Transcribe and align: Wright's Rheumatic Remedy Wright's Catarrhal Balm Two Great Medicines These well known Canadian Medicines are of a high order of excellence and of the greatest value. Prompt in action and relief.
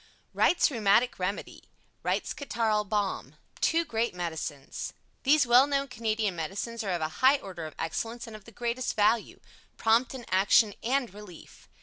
Wright's 0.33 0.71
Rheumatic 0.71 1.19
Remedy 1.19 1.63
Wright's 2.01 2.33
Catarrhal 2.33 2.85
Balm 2.89 3.35
Two 3.59 3.85
Great 3.85 4.15
Medicines 4.15 4.93
These 5.21 5.45
well 5.45 5.67
known 5.67 5.87
Canadian 5.89 6.35
Medicines 6.35 6.83
are 6.83 6.89
of 6.89 7.01
a 7.01 7.09
high 7.21 7.37
order 7.37 7.67
of 7.67 7.75
excellence 7.77 8.25
and 8.25 8.35
of 8.35 8.45
the 8.45 8.51
greatest 8.51 8.95
value. 8.95 9.39
Prompt 9.77 10.15
in 10.15 10.25
action 10.31 10.73
and 10.81 11.13
relief. 11.13 11.69